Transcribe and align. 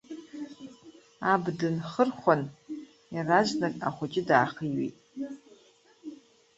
Аб 1.31 1.43
дынхырхәан, 1.59 2.41
иаразнак, 3.15 3.75
ахәыҷы 3.87 4.21
даахиҩеит. 4.27 4.95